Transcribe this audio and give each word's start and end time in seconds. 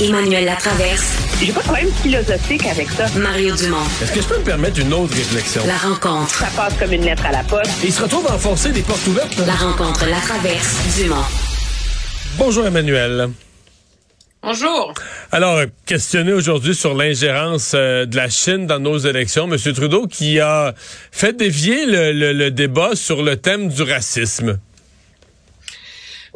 Emmanuel 0.00 0.44
Latraverse. 0.44 1.16
J'ai 1.40 1.52
pas 1.52 1.60
de 1.60 1.64
problème 1.64 1.90
philosophique 2.02 2.66
avec 2.66 2.88
ça. 2.90 3.06
Mario 3.18 3.54
Dumont. 3.56 3.78
Est-ce 4.02 4.12
que 4.12 4.20
je 4.20 4.26
peux 4.26 4.38
me 4.38 4.44
permettre 4.44 4.78
une 4.80 4.92
autre 4.92 5.14
réflexion? 5.14 5.62
La 5.66 5.76
rencontre. 5.76 6.34
Ça 6.34 6.48
passe 6.56 6.74
comme 6.78 6.92
une 6.92 7.04
lettre 7.04 7.24
à 7.26 7.32
la 7.32 7.42
poste. 7.44 7.70
Et 7.82 7.86
il 7.86 7.92
se 7.92 8.02
retrouve 8.02 8.26
à 8.26 8.34
enfoncer 8.34 8.72
des 8.72 8.82
portes 8.82 9.06
ouvertes. 9.06 9.36
La 9.46 9.54
rencontre, 9.54 10.06
la 10.06 10.20
traverse, 10.20 10.76
Dumont. 10.98 11.24
Bonjour 12.36 12.66
Emmanuel. 12.66 13.30
Bonjour. 14.42 14.92
Alors, 15.32 15.60
questionné 15.86 16.32
aujourd'hui 16.32 16.74
sur 16.74 16.94
l'ingérence 16.94 17.72
euh, 17.74 18.06
de 18.06 18.14
la 18.16 18.28
Chine 18.28 18.66
dans 18.66 18.78
nos 18.78 18.98
élections, 18.98 19.50
M. 19.50 19.58
Trudeau 19.74 20.06
qui 20.06 20.38
a 20.40 20.74
fait 21.10 21.32
dévier 21.36 21.86
le, 21.86 22.12
le- 22.12 22.32
le 22.32 22.50
débat 22.50 22.90
sur 22.94 23.22
le 23.22 23.36
thème 23.36 23.68
du 23.68 23.82
racisme. 23.82 24.58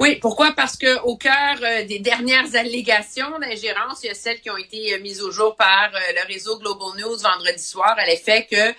Oui, 0.01 0.17
pourquoi? 0.17 0.53
Parce 0.53 0.79
que 0.79 0.99
au 1.03 1.19
cœur 1.19 1.59
euh, 1.63 1.85
des 1.85 1.99
dernières 1.99 2.57
allégations 2.57 3.39
d'ingérence, 3.39 4.03
il 4.03 4.07
y 4.07 4.11
a 4.11 4.15
celles 4.15 4.41
qui 4.41 4.49
ont 4.49 4.57
été 4.57 4.95
euh, 4.95 4.99
mises 5.01 5.21
au 5.21 5.31
jour 5.31 5.57
par 5.57 5.91
euh, 5.95 5.99
le 6.17 6.27
réseau 6.27 6.59
Global 6.59 6.99
News 6.99 7.19
vendredi 7.19 7.63
soir 7.63 7.95
à 7.99 8.07
l'effet 8.07 8.49
que 8.51 8.75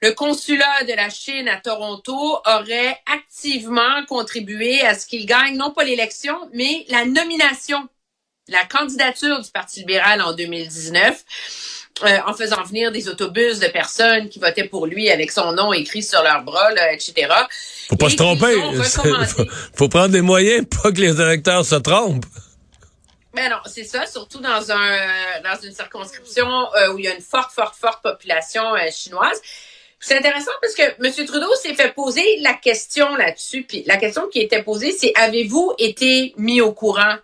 le 0.00 0.12
consulat 0.12 0.84
de 0.84 0.94
la 0.94 1.10
Chine 1.10 1.48
à 1.48 1.60
Toronto 1.60 2.38
aurait 2.46 2.98
activement 3.12 4.06
contribué 4.08 4.80
à 4.80 4.94
ce 4.94 5.06
qu'il 5.06 5.26
gagne 5.26 5.54
non 5.54 5.70
pas 5.70 5.84
l'élection, 5.84 6.34
mais 6.54 6.86
la 6.88 7.04
nomination, 7.04 7.86
la 8.48 8.64
candidature 8.64 9.42
du 9.42 9.50
Parti 9.50 9.80
libéral 9.80 10.22
en 10.22 10.32
2019. 10.32 11.24
Euh, 12.02 12.18
en 12.26 12.34
faisant 12.34 12.62
venir 12.64 12.90
des 12.90 13.08
autobus 13.08 13.60
de 13.60 13.68
personnes 13.68 14.28
qui 14.28 14.40
votaient 14.40 14.66
pour 14.66 14.86
lui 14.86 15.10
avec 15.10 15.30
son 15.30 15.52
nom 15.52 15.72
écrit 15.72 16.02
sur 16.02 16.22
leurs 16.24 16.42
bras, 16.42 16.72
là, 16.72 16.92
etc. 16.92 17.28
Faut 17.88 17.96
pas 17.96 18.06
Et 18.06 18.10
se 18.10 18.16
tromper. 18.16 18.54
faut, 19.28 19.44
faut 19.76 19.88
prendre 19.88 20.08
des 20.08 20.20
moyens 20.20 20.66
pour 20.68 20.82
pas 20.82 20.92
que 20.92 21.00
les 21.00 21.20
électeurs 21.20 21.64
se 21.64 21.76
trompent. 21.76 22.26
Ben 23.34 23.50
non, 23.50 23.58
c'est 23.66 23.84
ça, 23.84 24.06
surtout 24.06 24.40
dans 24.40 24.70
un 24.70 24.98
dans 25.42 25.60
une 25.62 25.72
circonscription 25.72 26.48
euh, 26.76 26.92
où 26.92 26.98
il 26.98 27.04
y 27.04 27.08
a 27.08 27.14
une 27.14 27.22
forte, 27.22 27.52
forte, 27.52 27.74
forte 27.74 28.02
population 28.02 28.74
euh, 28.74 28.90
chinoise. 28.92 29.40
C'est 29.98 30.18
intéressant 30.18 30.52
parce 30.60 30.74
que 30.74 30.82
M. 30.82 31.26
Trudeau 31.26 31.52
s'est 31.60 31.74
fait 31.74 31.92
poser 31.92 32.38
la 32.40 32.54
question 32.54 33.16
là-dessus. 33.16 33.62
Puis 33.62 33.82
la 33.86 33.96
question 33.96 34.28
qui 34.28 34.40
était 34.40 34.62
posée, 34.62 34.92
c'est 34.92 35.12
avez-vous 35.16 35.74
été 35.78 36.34
mis 36.36 36.60
au 36.60 36.72
courant 36.72 37.16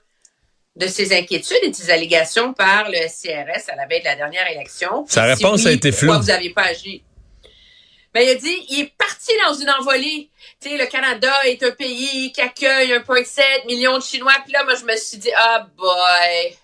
de 0.76 0.86
ces 0.86 1.12
inquiétudes 1.16 1.58
et 1.62 1.70
de 1.70 1.74
ces 1.74 1.90
allégations 1.90 2.52
par 2.52 2.88
le 2.88 2.98
CRS 3.08 3.68
à 3.68 3.76
la 3.76 3.86
veille 3.86 4.00
de 4.00 4.06
la 4.06 4.16
dernière 4.16 4.50
élection? 4.50 5.04
Sa 5.08 5.24
si 5.24 5.42
réponse 5.42 5.66
a 5.66 5.72
été 5.72 5.90
pourquoi 5.90 6.14
floue. 6.14 6.22
vous 6.22 6.28
n'avez 6.28 6.50
pas 6.50 6.64
agi? 6.64 7.02
Ben, 8.12 8.22
il 8.22 8.30
a 8.30 8.34
dit, 8.34 8.66
il 8.70 8.80
est 8.80 8.92
parti 8.98 9.30
dans 9.46 9.54
une 9.54 9.70
envolée. 9.70 10.30
Tu 10.60 10.68
sais, 10.68 10.76
le 10.76 10.86
Canada 10.86 11.32
est 11.44 11.62
un 11.62 11.70
pays 11.70 12.32
qui 12.32 12.41
accueille 12.41 12.92
1,7 12.92 13.66
million 13.66 13.98
de 13.98 14.02
Chinois. 14.02 14.34
Puis 14.44 14.52
là, 14.52 14.64
moi, 14.64 14.74
je 14.74 14.84
me 14.84 14.96
suis 14.96 15.18
dit, 15.18 15.30
ah 15.36 15.68
boy, 15.76 16.56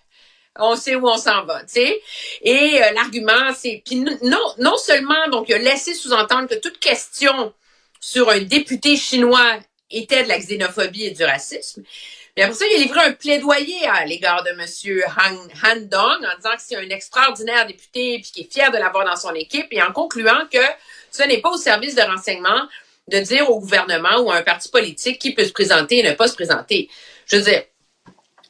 on 0.59 0.75
sait 0.75 0.97
où 0.97 1.07
on 1.07 1.17
s'en 1.17 1.45
va, 1.45 1.61
tu 1.61 1.75
sais. 1.75 2.03
Et 2.43 2.83
euh, 2.83 2.93
l'argument, 2.93 3.53
c'est, 3.57 3.83
puis 3.85 3.97
non, 3.97 4.55
non 4.59 4.77
seulement, 4.77 5.29
donc, 5.31 5.49
il 5.49 5.55
a 5.55 5.59
laissé 5.59 5.95
sous-entendre 5.95 6.49
que 6.49 6.57
toute 6.57 6.79
question 6.81 7.53
sur 8.01 8.29
un 8.31 8.41
député 8.41 8.97
chinois 8.97 9.59
était 9.91 10.25
de 10.25 10.29
la 10.29 10.39
xénophobie 10.39 11.05
et 11.05 11.11
du 11.13 11.25
racisme. 11.25 11.83
Mais 12.37 12.43
après 12.43 12.55
ça, 12.55 12.67
il 12.67 12.77
a 12.77 12.85
livré 12.85 13.01
un 13.01 13.13
plaidoyer 13.13 13.87
à 13.87 14.05
l'égard 14.05 14.45
de 14.45 14.51
M. 14.51 14.67
Han, 15.17 15.37
Han 15.65 15.81
Dong 15.83 16.25
en 16.25 16.37
disant 16.37 16.55
que 16.55 16.63
c'est 16.63 16.77
un 16.77 16.89
extraordinaire 16.91 17.67
député 17.67 18.21
puis 18.21 18.31
qu'il 18.31 18.45
est 18.45 18.53
fier 18.53 18.71
de 18.71 18.77
l'avoir 18.77 19.07
dans 19.07 19.17
son 19.17 19.35
équipe 19.35 19.69
et 19.71 19.83
en 19.83 19.93
concluant 19.93 20.47
que 20.53 20.59
ce 21.11 21.23
n'est 21.23 21.41
pas 21.41 21.51
au 21.51 21.57
service 21.57 21.95
de 21.95 22.03
renseignement 22.03 22.69
de 23.09 23.21
dire 23.21 23.49
au 23.51 23.61
gouvernement 23.61 24.19
ou 24.21 24.31
à 24.31 24.37
un 24.37 24.43
parti 24.43 24.69
politique 24.69 25.19
qui 25.19 25.33
peut 25.33 25.45
se 25.45 25.53
présenter 25.53 25.99
et 25.99 26.03
ne 26.03 26.13
pas 26.13 26.29
se 26.29 26.35
présenter. 26.35 26.91
Je 27.27 27.37
veux 27.37 27.43
dire, 27.43 27.63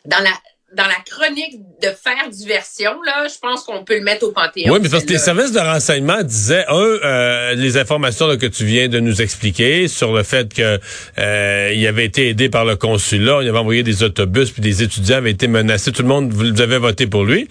dans 0.04 0.22
la 0.22 0.32
dans 0.76 0.86
la 0.86 0.98
chronique 1.06 1.58
de 1.82 1.88
faire 1.88 2.28
diversion, 2.28 2.92
là, 3.02 3.26
je 3.28 3.38
pense 3.40 3.64
qu'on 3.64 3.82
peut 3.82 3.96
le 3.96 4.04
mettre 4.04 4.26
au 4.26 4.32
panthéon. 4.32 4.72
Oui, 4.72 4.78
mais 4.82 4.90
parce 4.90 5.04
que 5.04 5.12
les 5.12 5.18
services 5.18 5.52
de 5.52 5.58
renseignement 5.58 6.22
disaient, 6.22 6.66
un, 6.68 6.74
euh, 6.74 7.54
les 7.54 7.78
informations 7.78 8.26
là, 8.26 8.36
que 8.36 8.46
tu 8.46 8.66
viens 8.66 8.88
de 8.88 9.00
nous 9.00 9.22
expliquer 9.22 9.88
sur 9.88 10.14
le 10.14 10.22
fait 10.22 10.52
que 10.52 10.78
euh, 11.18 11.72
il 11.74 11.86
avait 11.86 12.04
été 12.04 12.28
aidé 12.28 12.50
par 12.50 12.66
le 12.66 12.76
consulat, 12.76 13.38
il 13.42 13.48
avait 13.48 13.58
envoyé 13.58 13.82
des 13.82 14.02
autobus, 14.02 14.50
puis 14.50 14.60
des 14.60 14.82
étudiants 14.82 15.16
avaient 15.16 15.30
été 15.30 15.48
menacés, 15.48 15.92
tout 15.92 16.02
le 16.02 16.08
monde 16.08 16.30
vous 16.30 16.60
avez 16.60 16.76
voté 16.76 17.06
pour 17.06 17.24
lui. 17.24 17.48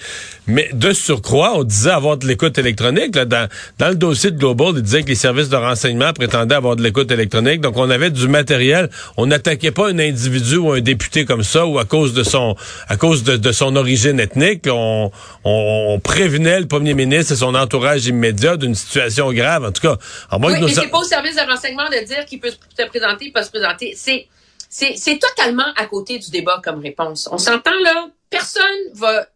Mais 0.48 0.70
de 0.74 0.94
surcroît, 0.94 1.54
on 1.56 1.64
disait 1.64 1.90
avoir 1.90 2.18
de 2.18 2.28
l'écoute 2.28 2.58
électronique. 2.58 3.16
Là, 3.16 3.26
dans, 3.26 3.50
dans 3.80 3.90
le 3.90 3.96
dossier 3.96 4.32
de 4.32 4.38
Global, 4.38 4.74
il 4.76 4.82
disait 4.84 5.04
que 5.04 5.08
les 5.10 5.16
services 5.16 5.50
de 5.50 5.56
renseignement 5.56 6.14
prétendaient 6.14 6.56
avoir 6.56 6.76
de 6.76 6.84
l'écoute 6.84 7.10
électronique. 7.12 7.62
Donc, 7.62 7.78
on 7.78 7.90
avait 7.90 8.12
du 8.12 8.28
matériel. 8.28 8.90
On 9.18 9.26
n'attaquait 9.26 9.72
pas 9.72 9.90
un 9.90 9.98
individu 9.98 10.58
ou 10.58 10.72
un 10.72 10.82
député 10.82 11.26
comme 11.26 11.44
ça 11.44 11.66
ou 11.66 11.80
à 11.80 11.86
cause 11.86 12.14
de 12.14 12.24
son 12.24 12.56
à 12.88 12.96
cause 12.98 13.24
de, 13.24 13.38
de 13.38 13.52
son 13.52 13.76
origine 13.76 14.20
ethnique. 14.20 14.68
On, 14.68 15.12
on, 15.44 15.86
on 15.96 16.00
prévenait 16.00 16.60
le 16.60 16.68
premier 16.68 16.94
ministre 16.94 17.34
et 17.34 17.36
son 17.38 17.56
entourage 17.56 18.06
immédiat 18.06 18.58
d'une 18.58 18.76
situation 18.76 19.32
grave. 19.34 19.66
En 19.66 19.72
tout 19.72 19.82
cas, 19.82 19.98
moins 20.38 20.54
Oui, 20.54 20.60
mais 20.62 20.74
c'est 20.74 20.88
pas 20.88 21.00
au 21.00 21.04
service 21.04 21.36
de 21.36 21.42
renseignement 21.42 21.90
de 21.90 22.06
dire 22.06 22.26
qu'il 22.26 22.40
peut 22.40 22.52
se 22.52 22.86
présenter, 22.88 23.32
pas 23.32 23.44
se 23.44 23.50
présenter. 23.50 23.94
C'est, 23.96 24.28
c'est, 24.70 24.96
c'est 24.96 25.18
totalement 25.18 25.68
à 25.76 25.86
côté 25.86 26.20
du 26.20 26.30
débat 26.30 26.62
comme 26.64 26.82
réponse. 26.82 27.28
On 27.32 27.38
s'entend 27.38 27.78
là, 27.84 28.10
personne 28.30 28.62
va 28.94 29.28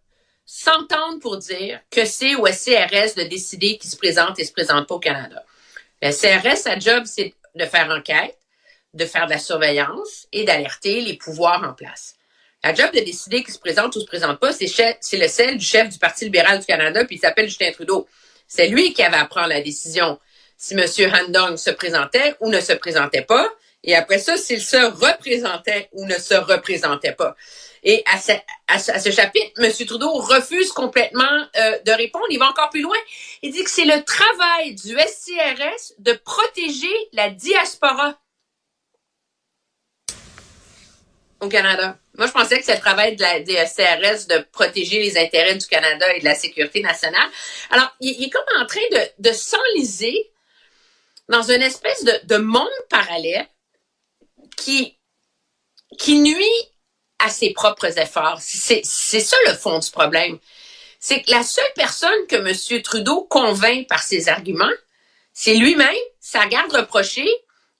s'entendre 0.52 1.20
pour 1.20 1.38
dire 1.38 1.80
que 1.92 2.06
c'est 2.06 2.34
au 2.34 2.48
SCRS 2.48 3.14
de 3.16 3.30
décider 3.30 3.78
qui 3.78 3.88
se 3.88 3.96
présente 3.96 4.40
et 4.40 4.44
se 4.44 4.52
présente 4.52 4.88
pas 4.88 4.96
au 4.96 5.00
Canada. 5.00 5.46
Le 6.02 6.10
CRS, 6.10 6.58
sa 6.58 6.80
job, 6.80 7.04
c'est 7.06 7.36
de 7.54 7.66
faire 7.66 7.88
enquête, 7.92 8.36
de 8.96 9.06
faire 9.06 9.28
de 9.28 9.32
la 9.32 9.38
surveillance 9.38 10.28
et 10.34 10.46
d'alerter 10.46 11.02
les 11.02 11.18
pouvoirs 11.18 11.64
en 11.64 11.74
place. 11.74 12.16
La 12.64 12.74
job 12.74 12.90
de 12.92 13.00
décider 13.02 13.44
qui 13.44 13.52
se 13.52 13.60
présente 13.60 13.96
ou 13.96 14.00
se 14.00 14.08
présente 14.08 14.40
pas, 14.40 14.52
c'est, 14.52 14.66
le 14.66 15.28
celle 15.28 15.58
du 15.60 15.66
chef 15.66 15.88
du 15.88 16.00
Parti 16.00 16.26
libéral 16.26 16.60
du 16.60 16.66
Canada, 16.66 17.06
puis 17.06 17.18
il 17.18 17.20
s'appelle 17.20 17.48
Justin 17.48 17.72
Trudeau. 17.72 18.08
C'est 18.48 18.70
lui 18.70 18.92
qui 18.94 19.04
avait 19.04 19.18
à 19.18 19.26
prendre 19.26 19.50
la 19.50 19.62
décision 19.62 20.20
si 20.58 20.74
M. 20.74 21.14
Handong 21.14 21.58
se 21.58 21.70
présentait 21.70 22.36
ou 22.40 22.50
ne 22.50 22.60
se 22.60 22.74
présentait 22.74 23.22
pas. 23.22 23.48
Et 23.84 23.96
après 23.96 24.20
ça, 24.20 24.36
s'il 24.38 24.62
se 24.62 24.78
représentait 24.78 25.90
ou 25.94 26.06
ne 26.06 26.16
se 26.16 26.34
représentait 26.34 27.14
pas. 27.14 27.36
Et 27.84 28.04
à 28.06 28.20
ce, 28.20 29.12
chapitre, 29.12 29.52
M. 29.58 29.72
Trudeau 29.86 30.12
refuse 30.16 30.72
complètement 30.74 31.48
euh, 31.56 31.80
de 31.86 31.92
répondre. 31.92 32.26
Il 32.30 32.40
va 32.40 32.50
encore 32.50 32.70
plus 32.70 32.82
loin. 32.82 32.98
Il 33.42 33.54
dit 33.54 33.64
que 33.64 33.70
c'est 33.70 33.86
le 33.86 34.04
travail 34.04 34.76
du 34.76 34.98
SCRS 34.98 35.94
de 36.00 36.14
protéger 36.14 36.94
la 37.14 37.30
diaspora 37.30 38.20
au 41.40 41.48
Canada. 41.48 41.98
Moi, 42.18 42.28
je 42.28 42.34
pensais 42.34 42.60
que 42.60 42.66
c'est 42.66 42.76
le 42.76 42.82
travail 42.82 43.16
de 43.16 43.24
la 43.24 43.40
de 43.40 44.44
protéger 44.52 45.00
les 45.00 45.18
intérêts 45.18 45.56
du 45.56 45.66
Canada 45.68 46.14
et 46.14 46.20
de 46.20 46.26
la 46.26 46.36
sécurité 46.36 46.82
nationale. 46.82 47.30
Alors, 47.70 47.96
il, 48.02 48.22
est 48.22 48.30
comme 48.30 48.44
en 48.60 48.66
train 48.66 48.82
de, 49.20 49.32
s'enliser 49.32 50.30
dans 51.30 51.44
une 51.44 51.62
espèce 51.62 52.04
de 52.04 52.38
monde 52.38 52.68
parallèle 52.90 53.48
qui, 54.56 54.98
nuit 56.10 56.46
à 57.20 57.30
ses 57.30 57.52
propres 57.52 57.98
efforts. 58.00 58.40
C'est 58.42 58.84
ça 58.84 59.38
le 59.48 59.54
fond 59.54 59.80
du 59.80 59.92
problème. 59.92 60.40
C'est 61.00 61.22
que 61.22 61.32
la 61.32 61.44
seule 61.44 61.72
personne 61.76 62.28
que 62.28 62.36
M. 62.36 62.82
Trudeau 62.82 63.24
convainc 63.30 63.88
par 63.88 64.04
ses 64.04 64.28
arguments, 64.28 64.70
c'est 65.34 65.56
lui-même, 65.56 65.96
sa 66.20 66.46
garde 66.48 66.72
rapprochée 66.72 67.30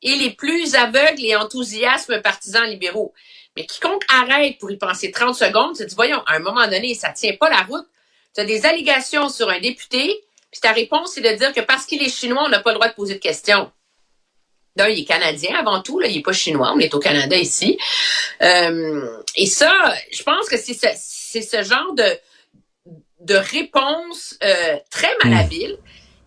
et 0.02 0.16
les 0.16 0.30
plus 0.30 0.76
aveugles 0.76 1.24
et 1.24 1.36
enthousiasmes 1.36 2.22
partisans 2.22 2.66
libéraux. 2.70 3.14
Mais 3.56 3.66
quiconque 3.66 4.04
arrête 4.08 4.58
pour 4.58 4.72
y 4.72 4.78
penser 4.78 5.12
30 5.12 5.36
secondes, 5.36 5.76
se 5.76 5.84
dit, 5.84 5.96
voyons, 5.96 6.22
à 6.26 6.36
un 6.36 6.40
moment 6.40 6.66
donné, 6.68 6.94
ça 6.94 7.10
tient 7.10 7.36
pas 7.36 7.50
la 7.50 7.64
route. 7.64 7.86
Tu 8.34 8.42
as 8.42 8.46
des 8.46 8.66
allégations 8.66 9.28
sur 9.28 9.50
un 9.50 9.60
député, 9.60 10.24
puis 10.52 10.62
ta 10.62 10.72
réponse, 10.72 11.14
c'est 11.14 11.22
de 11.22 11.38
dire 11.38 11.54
que 11.54 11.62
parce 11.62 11.86
qu'il 11.86 12.02
est 12.02 12.10
chinois, 12.10 12.44
on 12.46 12.50
n'a 12.50 12.60
pas 12.60 12.72
le 12.72 12.76
droit 12.76 12.88
de 12.88 12.94
poser 12.94 13.16
de 13.16 13.20
questions. 13.20 13.72
D'un, 14.76 14.88
il 14.88 15.00
est 15.00 15.06
canadien 15.06 15.58
avant 15.58 15.82
tout, 15.82 16.00
là, 16.00 16.08
il 16.08 16.18
est 16.18 16.22
pas 16.22 16.32
chinois, 16.32 16.72
on 16.76 16.80
est 16.80 16.94
au 16.94 17.00
Canada 17.00 17.36
ici. 17.36 17.78
Euh, 18.42 19.24
et 19.36 19.48
ça, 19.48 19.74
je 20.12 20.24
pense 20.24 20.48
que 20.48 20.58
c'est 20.58 20.74
ce, 20.74 21.42
ce 21.42 21.64
genre 21.64 21.94
de, 21.94 22.18
de 23.22 23.36
réponse 23.36 24.38
euh, 24.44 24.78
très 24.90 25.12
malhabile 25.24 25.78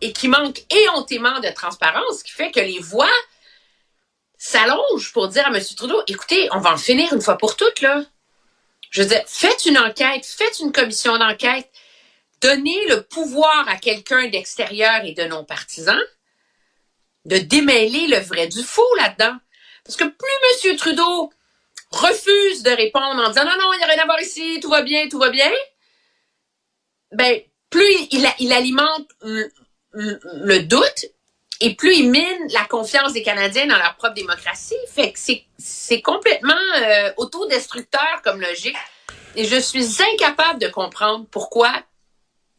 et 0.01 0.13
qui 0.13 0.29
manque 0.29 0.65
éhontément 0.71 1.41
de 1.41 1.49
transparence, 1.49 2.23
qui 2.23 2.33
fait 2.33 2.51
que 2.51 2.61
les 2.61 2.81
voix 2.81 3.11
s'allonge 4.37 5.13
pour 5.13 5.29
dire 5.29 5.47
à 5.47 5.57
M. 5.57 5.63
Trudeau, 5.77 6.03
écoutez, 6.09 6.49
on 6.53 6.59
va 6.59 6.73
en 6.73 6.77
finir 6.77 7.13
une 7.15 7.21
fois 7.21 7.39
pour 7.39 7.57
toutes, 7.57 7.81
là. 7.81 8.05
Je 8.91 9.03
veux 9.03 9.09
dire, 9.09 9.23
faites 9.27 9.65
une 9.65 9.79
enquête, 9.79 10.27
faites 10.27 10.59
une 10.59 10.73
commission 10.73 11.17
d'enquête, 11.17 11.71
donnez 12.43 12.87
le 12.89 13.03
pouvoir 13.03 13.67
à 13.69 13.77
quelqu'un 13.77 14.29
d'extérieur 14.29 15.05
et 15.05 15.15
de 15.15 15.23
non 15.25 15.45
partisan 15.45 15.97
de 17.25 17.39
démêler 17.39 18.09
le 18.09 18.19
vrai 18.19 18.49
du 18.49 18.63
faux 18.63 18.95
là-dedans. 18.97 19.37
Parce 19.85 19.97
que 19.97 20.05
plus 20.05 20.71
M. 20.71 20.77
Trudeau 20.77 21.33
refuse 21.91 22.63
de 22.63 22.71
répondre 22.71 23.23
en 23.23 23.29
disant 23.29 23.45
non, 23.45 23.57
non, 23.61 23.73
il 23.75 23.79
n'y 23.79 23.85
a 23.85 23.89
rien 23.89 24.03
à 24.03 24.07
voir 24.07 24.21
ici, 24.21 24.61
tout 24.61 24.71
va 24.71 24.83
bien, 24.83 25.09
tout 25.09 25.19
va 25.19 25.31
bien, 25.31 25.51
ben, 27.13 27.41
plus 27.71 27.95
il, 28.11 28.27
il 28.39 28.53
alimente 28.53 29.09
le, 29.23 29.51
le, 29.93 30.61
doute 30.61 31.07
et 31.61 31.75
plus 31.75 31.95
il 31.97 32.11
mine 32.11 32.49
la 32.53 32.65
confiance 32.65 33.13
des 33.13 33.23
Canadiens 33.23 33.67
dans 33.67 33.77
leur 33.77 33.97
propre 33.97 34.15
démocratie. 34.15 34.75
Fait 34.89 35.13
que 35.13 35.19
c'est 35.59 36.03
complètement 36.03 36.55
euh, 36.79 37.13
autodestructeur 37.19 38.23
comme 38.25 38.41
logique. 38.41 38.77
Et 39.37 39.45
je 39.45 39.57
suis 39.57 40.03
incapable 40.15 40.59
de 40.61 40.69
comprendre 40.69 41.27
pourquoi 41.31 41.73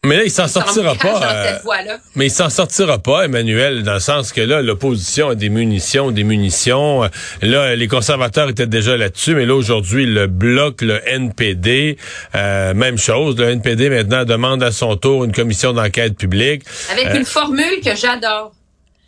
mais 0.06 0.18
là, 0.18 0.24
il 0.26 0.32
s'en 0.32 0.48
sortira 0.48 0.96
pas. 0.96 1.14
Euh, 1.24 1.98
mais 2.16 2.28
il 2.28 2.32
s'en 2.32 2.50
sortira 2.50 3.00
pas, 3.00 3.26
Emmanuel, 3.26 3.84
dans 3.84 3.94
le 3.94 4.00
sens 4.00 4.32
que 4.32 4.42
là, 4.42 4.62
l'opposition 4.62 5.30
a 5.30 5.36
des 5.36 5.50
munitions, 5.50 6.12
des 6.12 6.24
munitions. 6.24 7.10
Là, 7.42 7.76
les 7.76 7.88
conservateurs 7.88 8.50
étaient 8.50 8.68
déjà 8.68 8.98
là-dessus, 8.98 9.36
mais 9.36 9.46
là, 9.46 9.56
aujourd'hui, 9.56 10.06
le 10.06 10.28
bloc, 10.28 10.82
le 10.82 11.02
NPD, 11.08 11.98
euh, 12.36 12.74
même 12.74 12.98
chose. 12.98 13.38
Le 13.38 13.50
NPD, 13.50 13.90
maintenant, 13.90 14.26
demande 14.26 14.64
à 14.64 14.72
son 14.72 14.96
tour 14.98 15.24
une 15.24 15.32
commission 15.32 15.74
d'enquête 15.74 16.18
publique. 16.18 16.64
Avec 16.92 17.08
euh, 17.08 17.18
une 17.20 17.26
formule 17.26 17.82
que 17.84 17.96
j'adore. 17.96 18.54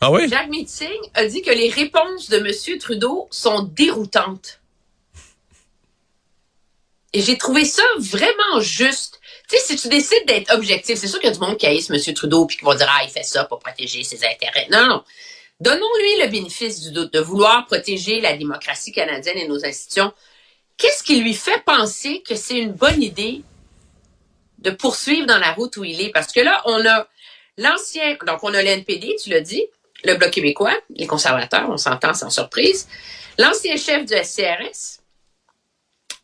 Ah 0.02 0.12
oui? 0.12 0.30
Jacques 0.30 0.50
Meeting 0.50 0.88
a 1.14 1.26
dit 1.26 1.42
que 1.42 1.52
les 1.52 1.70
réponses 1.70 2.30
de 2.30 2.38
M. 2.38 2.78
Trudeau 2.80 3.28
sont 3.32 3.64
déroutantes. 3.76 4.62
Et 7.14 7.22
j'ai 7.22 7.38
trouvé 7.38 7.64
ça 7.66 7.84
vraiment 7.98 8.60
juste. 8.60 9.20
Sais, 9.48 9.60
si 9.60 9.76
tu 9.76 9.88
décides 9.90 10.26
d'être 10.26 10.54
objectif, 10.54 10.98
c'est 10.98 11.08
sûr 11.08 11.20
qu'il 11.20 11.30
y 11.30 11.32
a 11.32 11.36
du 11.36 11.40
monde 11.40 11.58
qui 11.58 11.68
haïsse 11.68 11.90
M. 11.90 12.14
Trudeau 12.14 12.46
puis 12.46 12.58
qui 12.58 12.66
va 12.66 12.76
dire 12.76 12.88
ah 12.90 13.04
il 13.04 13.10
fait 13.10 13.24
ça 13.24 13.46
pour 13.46 13.60
protéger 13.60 14.04
ses 14.04 14.18
intérêts. 14.26 14.68
Non, 14.72 14.88
non. 14.88 15.04
Donnons-lui 15.60 16.22
le 16.22 16.28
bénéfice 16.28 16.82
du 16.82 16.92
doute 16.92 17.14
de 17.14 17.20
vouloir 17.20 17.66
protéger 17.66 18.20
la 18.20 18.36
démocratie 18.36 18.92
canadienne 18.92 19.38
et 19.38 19.48
nos 19.48 19.64
institutions. 19.66 20.12
Qu'est-ce 20.78 21.04
qui 21.04 21.22
lui 21.22 21.34
fait 21.34 21.64
penser 21.66 22.22
que 22.28 22.36
c'est 22.36 22.58
une 22.58 22.74
bonne 22.74 23.02
idée 23.02 23.42
de 24.58 24.72
poursuivre 24.72 25.26
dans 25.26 25.38
la 25.38 25.54
route 25.54 25.78
où 25.78 25.86
il 25.86 26.02
est? 26.02 26.10
Parce 26.10 26.34
que 26.34 26.42
là, 26.42 26.62
on 26.66 26.86
a 26.86 27.08
l'ancien, 27.58 28.18
donc 28.26 28.44
on 28.44 28.54
a 28.54 28.62
l'NPD, 28.62 29.16
tu 29.24 29.30
l'as 29.30 29.40
dit, 29.40 29.66
le 30.04 30.16
Bloc 30.16 30.32
québécois, 30.32 30.78
les 30.90 31.08
conservateurs, 31.08 31.70
on 31.70 31.78
s'entend 31.78 32.14
sans 32.14 32.30
surprise, 32.30 32.90
l'ancien 33.38 33.78
chef 33.78 34.06
du 34.06 34.14
SCRS, 34.14 35.00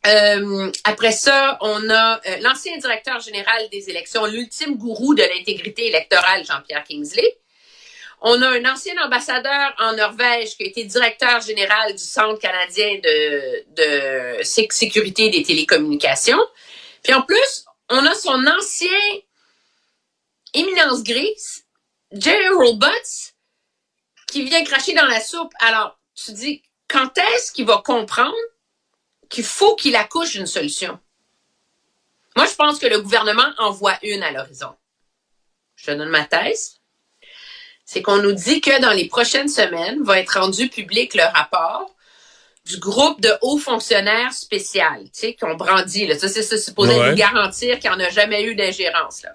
euh, 0.06 0.72
après 0.84 1.12
ça, 1.12 1.58
on 1.60 1.88
a 1.90 2.20
euh, 2.26 2.36
l'ancien 2.40 2.76
directeur 2.76 3.20
général 3.20 3.68
des 3.70 3.88
élections, 3.88 4.26
l'ultime 4.26 4.76
gourou 4.76 5.14
de 5.14 5.22
l'intégrité 5.22 5.86
électorale, 5.86 6.44
Jean-Pierre 6.44 6.84
Kingsley. 6.84 7.38
On 8.20 8.40
a 8.42 8.48
un 8.48 8.64
ancien 8.64 8.94
ambassadeur 9.04 9.74
en 9.78 9.94
Norvège 9.94 10.56
qui 10.56 10.64
a 10.64 10.66
été 10.66 10.84
directeur 10.84 11.40
général 11.40 11.92
du 11.92 12.02
Centre 12.02 12.38
canadien 12.38 12.98
de, 13.02 14.38
de 14.38 14.42
sécurité 14.42 15.28
des 15.30 15.42
télécommunications. 15.42 16.40
Puis 17.02 17.14
en 17.14 17.22
plus, 17.22 17.64
on 17.88 18.04
a 18.06 18.14
son 18.14 18.46
ancien 18.46 18.88
éminence 20.54 21.02
grise, 21.02 21.64
Gerald 22.12 22.78
Butts, 22.78 23.34
qui 24.28 24.44
vient 24.44 24.64
cracher 24.64 24.94
dans 24.94 25.06
la 25.06 25.20
soupe. 25.20 25.52
Alors, 25.60 25.98
tu 26.14 26.32
dis, 26.32 26.62
quand 26.88 27.16
est-ce 27.18 27.52
qu'il 27.52 27.66
va 27.66 27.82
comprendre 27.84 28.34
qu'il 29.32 29.44
faut 29.44 29.74
qu'il 29.74 29.96
accouche 29.96 30.32
d'une 30.32 30.46
solution. 30.46 30.98
Moi, 32.36 32.46
je 32.46 32.54
pense 32.54 32.78
que 32.78 32.86
le 32.86 33.00
gouvernement 33.00 33.50
en 33.58 33.70
voit 33.70 33.98
une 34.02 34.22
à 34.22 34.30
l'horizon. 34.30 34.74
Je 35.74 35.86
te 35.86 35.90
donne 35.90 36.10
ma 36.10 36.24
thèse. 36.24 36.80
C'est 37.84 38.02
qu'on 38.02 38.18
nous 38.18 38.32
dit 38.32 38.60
que 38.60 38.80
dans 38.80 38.92
les 38.92 39.08
prochaines 39.08 39.48
semaines 39.48 40.02
va 40.02 40.18
être 40.20 40.38
rendu 40.38 40.68
public 40.68 41.14
le 41.14 41.24
rapport 41.24 41.94
du 42.66 42.78
groupe 42.78 43.20
de 43.20 43.32
hauts 43.40 43.58
fonctionnaires 43.58 44.32
spéciaux, 44.32 44.82
tu 45.04 45.10
sais, 45.12 45.34
qui 45.34 45.44
ont 45.44 45.56
brandi. 45.56 46.06
Là. 46.06 46.16
Ça, 46.18 46.28
c'est 46.28 46.58
supposé 46.58 46.94
nous 46.94 47.14
garantir 47.16 47.80
qu'il 47.80 47.90
n'y 47.90 47.96
en 47.96 48.00
a 48.00 48.10
jamais 48.10 48.44
eu 48.44 48.54
d'ingérence. 48.54 49.22
Là. 49.22 49.34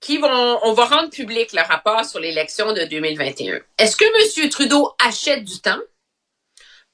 Qui 0.00 0.18
vont, 0.18 0.60
on 0.62 0.72
va 0.72 0.86
rendre 0.86 1.10
public 1.10 1.52
le 1.52 1.62
rapport 1.62 2.04
sur 2.04 2.20
l'élection 2.20 2.72
de 2.72 2.84
2021. 2.84 3.60
Est-ce 3.78 3.96
que 3.96 4.04
M. 4.04 4.50
Trudeau 4.50 4.94
achète 4.98 5.44
du 5.44 5.60
temps? 5.60 5.80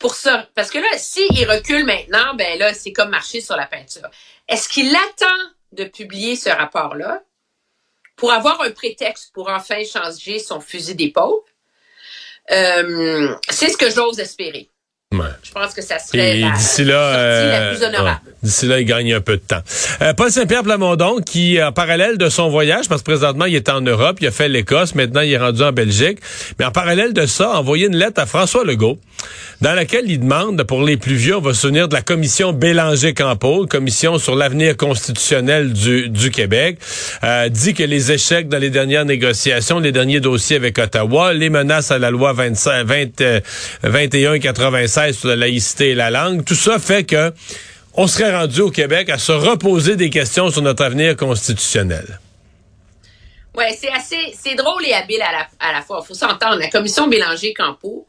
Pour 0.03 0.15
ça. 0.15 0.49
Parce 0.55 0.71
que 0.71 0.79
là, 0.79 0.99
s'il 0.99 1.49
recule 1.49 1.87
maintenant, 1.87 2.35
ben 2.35 2.59
là, 2.59 2.75
c'est 2.75 2.93
comme 2.93 3.09
marcher 3.09 3.41
sur 3.41 3.57
la 3.57 3.67
peinture. 3.67 4.11
Est-ce 4.49 4.69
qu'il 4.69 4.95
attend 4.95 5.43
de 5.71 5.85
publier 5.85 6.37
ce 6.37 6.51
rapport-là 6.51 7.23
pour 8.17 8.33
avoir 8.33 8.61
un 8.61 8.73
prétexte 8.73 9.33
pour 9.33 9.49
enfin 9.49 9.83
changer 9.85 10.39
son 10.39 10.61
fusil 10.61 10.95
d'épaule? 10.95 11.41
Euh, 12.51 13.35
c'est 13.49 13.71
ce 13.71 13.77
que 13.77 13.91
j'ose 13.91 14.19
espérer. 14.19 14.69
Je 15.43 15.51
pense 15.53 15.75
que 15.75 15.83
ça 15.83 15.99
serait 15.99 16.37
la, 16.37 16.51
d'ici 16.51 16.85
là, 16.85 16.95
euh, 16.95 17.75
plus 17.75 17.85
honorable. 17.85 18.21
d'ici 18.43 18.67
là, 18.67 18.81
il 18.81 18.87
gagne 18.87 19.13
un 19.13 19.21
peu 19.21 19.37
de 19.37 19.43
temps. 19.43 19.63
Euh, 20.01 20.15
Paul 20.15 20.31
Saint-Pierre 20.31 20.63
Plamondon, 20.63 21.21
qui, 21.21 21.63
en 21.63 21.73
parallèle 21.73 22.19
de 22.19 22.29
son 22.29 22.49
voyage, 22.49 22.89
parce 22.89 23.03
que 23.03 23.11
présentement, 23.11 23.45
il 23.45 23.55
est 23.55 23.69
en 23.69 23.81
Europe, 23.81 24.19
il 24.21 24.27
a 24.27 24.31
fait 24.31 24.49
l'Écosse, 24.49 24.95
maintenant, 24.95 25.21
il 25.21 25.33
est 25.33 25.39
rendu 25.39 25.63
en 25.63 25.73
Belgique, 25.73 26.19
mais 26.59 26.65
en 26.65 26.71
parallèle 26.71 27.13
de 27.13 27.27
ça, 27.27 27.53
a 27.53 27.59
envoyé 27.59 27.87
une 27.87 27.97
lettre 27.97 28.21
à 28.21 28.27
François 28.27 28.65
Legault, 28.65 28.99
dans 29.61 29.75
laquelle 29.75 30.11
il 30.11 30.21
demande, 30.21 30.63
pour 30.65 30.83
les 30.83 30.97
plus 30.97 31.15
vieux, 31.15 31.37
on 31.37 31.41
va 31.41 31.55
se 31.55 31.63
souvenir 31.63 31.89
de 31.89 31.95
la 31.95 32.03
commission 32.03 32.53
Bélanger-Campo, 32.53 33.67
commission 33.67 34.19
sur 34.19 34.35
l'avenir 34.35 34.77
constitutionnel 34.77 35.73
du, 35.73 36.09
du 36.09 36.31
Québec, 36.31 36.79
euh, 37.23 37.49
dit 37.49 37.75
que 37.75 37.85
les 37.85 38.11
échecs 38.11 38.49
dans 38.49 38.59
les 38.59 38.71
dernières 38.71 39.05
négociations, 39.05 39.79
les 39.79 39.93
derniers 39.93 40.21
dossiers 40.21 40.57
avec 40.57 40.79
Ottawa, 40.79 41.33
les 41.33 41.51
menaces 41.51 41.91
à 41.91 41.99
la 41.99 42.11
loi 42.11 42.33
25, 42.33 42.85
20, 42.85 43.23
21 43.85 44.39
96, 45.03 45.19
sur 45.19 45.29
la 45.29 45.37
laïcité 45.37 45.91
et 45.91 45.95
la 45.95 46.11
langue. 46.11 46.45
Tout 46.45 46.55
ça 46.55 46.79
fait 46.79 47.05
que 47.05 47.33
on 47.95 48.07
serait 48.07 48.35
rendu 48.35 48.61
au 48.61 48.71
Québec 48.71 49.11
à 49.11 49.19
se 49.19 49.33
reposer 49.33 49.97
des 49.97 50.11
questions 50.11 50.51
sur 50.51 50.63
notre 50.63 50.85
avenir 50.85 51.17
constitutionnel. 51.17 52.19
Oui, 53.55 53.65
c'est 53.79 53.91
assez, 53.91 54.35
c'est 54.39 54.55
drôle 54.55 54.85
et 54.87 54.95
habile 54.95 55.21
à 55.21 55.33
la, 55.33 55.47
à 55.61 55.73
la 55.73 55.83
fois. 55.83 56.01
Il 56.03 56.07
faut 56.07 56.15
s'entendre. 56.15 56.57
La 56.57 56.71
commission 56.71 57.07
Bélanger-Campo 57.07 58.07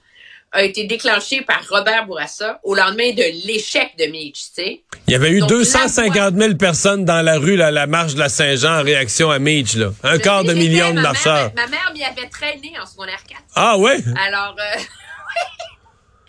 a 0.54 0.64
été 0.64 0.86
déclenchée 0.86 1.42
par 1.42 1.62
Robert 1.68 2.06
Bourassa 2.06 2.60
au 2.64 2.76
lendemain 2.76 3.12
de 3.12 3.24
l'échec 3.46 3.92
de 3.98 4.06
Mitch. 4.06 4.46
Il 4.58 5.12
y 5.12 5.16
avait 5.16 5.32
eu 5.32 5.42
250 5.42 6.36
000 6.36 6.56
personnes 6.56 7.04
dans 7.06 7.22
la 7.22 7.40
rue, 7.40 7.60
à 7.62 7.72
la 7.72 7.88
marche 7.88 8.14
de 8.14 8.20
la 8.20 8.30
Saint-Jean 8.30 8.80
en 8.80 8.84
réaction 8.84 9.32
à 9.32 9.40
Mitch, 9.40 9.76
là. 9.76 9.92
Un 10.04 10.20
quart 10.20 10.44
de 10.44 10.54
million 10.54 10.94
de 10.94 11.02
marcheurs. 11.02 11.52
ma 11.56 11.68
mère 11.68 11.92
m'y 11.94 12.04
avait 12.04 12.30
traîné 12.30 12.74
en 12.82 12.86
secondaire 12.86 13.24
4. 13.28 13.42
Ah 13.56 13.78
ouais? 13.78 13.98
Alors, 14.26 14.56
euh, 14.60 14.80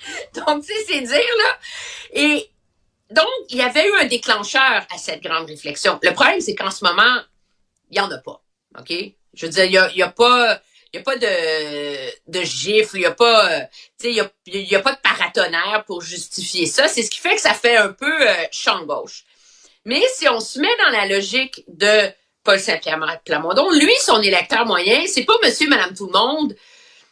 Donc, 0.35 0.65
tu 0.65 0.73
sais, 0.73 0.85
c'est 0.87 1.01
dire, 1.01 1.37
là. 1.39 1.59
Et 2.13 2.51
donc, 3.11 3.27
il 3.51 3.59
y 3.59 3.63
avait 3.63 3.89
eu 3.89 3.95
un 3.97 4.07
déclencheur 4.07 4.87
à 4.93 4.99
cette 4.99 5.23
grande 5.23 5.47
réflexion. 5.47 5.99
Le 6.03 6.13
problème, 6.13 6.41
c'est 6.41 6.55
qu'en 6.55 6.71
ce 6.71 6.85
moment, 6.85 7.21
il 7.91 7.95
n'y 7.95 8.01
en 8.01 8.11
a 8.11 8.19
pas. 8.19 8.43
OK? 8.79 8.93
Je 9.35 9.47
veux 9.47 9.53
dire, 9.53 9.65
il 9.65 9.71
n'y 9.71 9.79
a, 9.79 9.91
y 9.93 10.03
a 10.03 10.11
pas... 10.11 10.61
Il 10.93 11.01
a 11.01 11.03
pas 11.03 11.17
de, 11.17 12.43
gifle, 12.45 12.99
il 12.99 13.01
n'y 13.01 13.07
a 13.07 13.11
pas, 13.11 13.69
il 14.05 14.13
y 14.13 14.21
a, 14.21 14.31
y 14.47 14.79
pas 14.81 14.93
de 14.93 15.01
paratonnerre 15.01 15.83
pour 15.89 16.03
justifier 16.03 16.67
ça. 16.67 16.87
C'est 16.87 17.03
ce 17.03 17.11
qui 17.11 17.19
fait 17.19 17.35
que 17.35 17.41
ça 17.41 17.53
fait 17.53 17.77
un 17.77 17.89
peu 17.89 18.29
euh, 18.29 18.33
champ 18.53 18.85
gauche. 18.85 19.25
Mais 19.85 20.01
si 20.15 20.29
on 20.29 20.39
se 20.39 20.61
met 20.61 20.71
dans 20.85 20.91
la 20.91 21.07
logique 21.07 21.65
de 21.67 22.09
Paul 22.45 22.61
Saint-Pierre 22.61 23.01
Plamondon, 23.25 23.73
lui, 23.73 23.93
son 24.05 24.23
électeur 24.23 24.67
moyen, 24.67 25.05
c'est 25.09 25.25
pas 25.25 25.35
monsieur, 25.43 25.69
madame, 25.69 25.95
tout 25.97 26.07
le 26.07 26.13
monde 26.13 26.55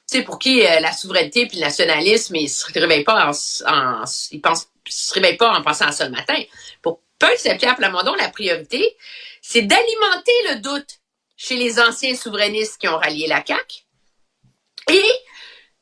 sais, 0.06 0.23
pour 0.23 0.38
qui 0.38 0.66
euh, 0.66 0.80
la 0.80 0.92
souveraineté 0.92 1.47
puis 1.47 1.59
le 1.59 1.64
nationalisme, 1.64 2.37
ils 2.37 2.49
se 2.49 2.71
réveillent 2.73 3.04
pas 3.04 3.30
en, 3.30 4.04
ils 4.30 4.40
pensent, 4.40 4.68
se 4.88 5.14
réveillent 5.14 5.37
pas 5.37 5.52
en 5.52 5.62
pensant 5.62 5.87
à 5.87 5.92
ça 5.92 6.04
le 6.04 6.11
matin. 6.11 6.40
Pour 6.82 7.00
Paul 7.18 7.37
Saint-Pierre 7.37 7.76
Plamondon, 7.76 8.14
la 8.14 8.28
priorité, 8.28 8.97
c'est 9.40 9.62
d'alimenter 9.62 10.32
le 10.50 10.61
doute 10.61 10.99
chez 11.37 11.56
les 11.56 11.80
anciens 11.80 12.14
souverainistes 12.14 12.78
qui 12.80 12.88
ont 12.88 12.97
rallié 12.97 13.26
la 13.26 13.44
CAQ 13.44 13.85
et 14.90 15.12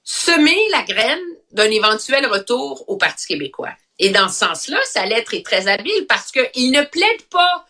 semer 0.02 0.58
la 0.70 0.82
graine 0.82 1.20
d'un 1.52 1.70
éventuel 1.70 2.26
retour 2.26 2.84
au 2.88 2.96
Parti 2.96 3.26
québécois. 3.26 3.74
Et 3.98 4.10
dans 4.10 4.28
ce 4.28 4.38
sens-là, 4.38 4.78
sa 4.84 5.04
lettre 5.04 5.34
est 5.34 5.44
très 5.44 5.68
habile 5.68 6.06
parce 6.08 6.32
qu'il 6.32 6.70
ne 6.70 6.82
plaide 6.82 7.22
pas 7.30 7.66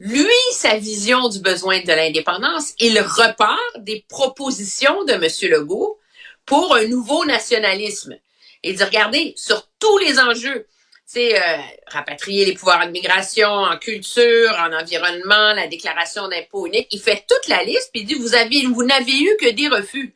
lui, 0.00 0.26
sa 0.52 0.76
vision 0.76 1.28
du 1.28 1.40
besoin 1.40 1.80
de 1.80 1.92
l'indépendance, 1.92 2.72
il 2.80 2.98
repart 3.00 3.60
des 3.78 4.04
propositions 4.08 5.04
de 5.04 5.12
M. 5.12 5.50
Legault 5.50 5.98
pour 6.46 6.74
un 6.74 6.86
nouveau 6.86 7.26
nationalisme. 7.26 8.16
Et 8.62 8.72
dit, 8.72 8.82
regardez, 8.82 9.34
sur 9.36 9.68
tous 9.78 9.98
les 9.98 10.18
enjeux, 10.18 10.66
c'est 11.04 11.36
euh, 11.36 11.58
rapatrier 11.88 12.46
les 12.46 12.54
pouvoirs 12.54 12.86
de 12.86 12.92
migration 12.92 13.48
en 13.50 13.76
culture, 13.76 14.50
en 14.58 14.72
environnement, 14.72 15.52
la 15.52 15.66
déclaration 15.66 16.28
d'impôt 16.28 16.66
unique. 16.66 16.88
Il 16.92 17.00
fait 17.00 17.24
toute 17.28 17.48
la 17.48 17.62
liste, 17.62 17.90
puis 17.92 18.02
il 18.02 18.06
dit, 18.06 18.14
vous 18.14 18.34
avez, 18.34 18.62
vous 18.66 18.84
n'avez 18.84 19.18
eu 19.18 19.36
que 19.38 19.50
des 19.50 19.68
refus. 19.68 20.14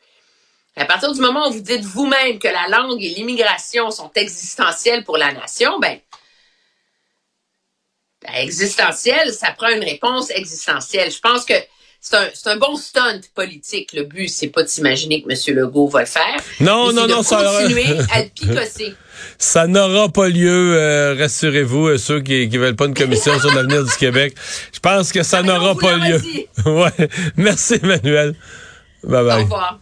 À 0.76 0.86
partir 0.86 1.12
du 1.12 1.20
moment 1.20 1.48
où 1.48 1.52
vous 1.52 1.60
dites 1.60 1.84
vous-même 1.84 2.38
que 2.38 2.48
la 2.48 2.68
langue 2.68 3.02
et 3.02 3.10
l'immigration 3.10 3.90
sont 3.90 4.10
existentielles 4.14 5.04
pour 5.04 5.18
la 5.18 5.32
nation, 5.32 5.78
ben, 5.78 5.92
ben 5.92 6.00
existentielle, 8.36 9.32
ça 9.32 9.48
prend 9.56 9.68
une 9.70 9.84
réponse 9.84 10.30
existentielle. 10.30 11.10
Je 11.10 11.20
pense 11.20 11.44
que 11.44 11.54
c'est 12.00 12.16
un, 12.16 12.28
c'est 12.34 12.50
un 12.50 12.56
bon 12.58 12.76
stunt 12.76 13.20
politique. 13.34 13.92
Le 13.94 14.02
but, 14.04 14.28
c'est 14.28 14.48
pas 14.48 14.62
d'imaginer 14.62 15.22
que 15.22 15.30
M. 15.30 15.56
Legault 15.56 15.88
va 15.88 16.00
le 16.00 16.06
faire. 16.06 16.36
Non, 16.60 16.92
non, 16.92 17.06
de 17.06 17.12
non, 17.12 17.22
ça- 17.22 17.42
continuer 17.60 17.86
à 18.12 18.22
le 18.22 18.28
picosser. 18.28 18.94
Ça 19.38 19.66
n'aura 19.66 20.08
pas 20.10 20.28
lieu, 20.28 20.74
euh, 20.76 21.14
rassurez-vous, 21.18 21.86
euh, 21.86 21.98
ceux 21.98 22.20
qui, 22.20 22.48
qui 22.48 22.58
veulent 22.58 22.76
pas 22.76 22.86
une 22.86 22.94
commission 22.94 23.38
sur 23.40 23.54
l'avenir 23.54 23.82
du 23.84 23.92
Québec. 23.96 24.34
Je 24.72 24.80
pense 24.80 25.12
que 25.12 25.22
ça 25.22 25.38
Ah, 25.38 25.42
n'aura 25.42 25.74
pas 25.76 25.96
lieu. 25.96 26.20
ouais. 26.66 27.08
Merci, 27.36 27.74
Emmanuel. 27.82 28.34
Bye 29.04 29.20
Au 29.20 29.24
bye. 29.24 29.42
revoir. 29.44 29.80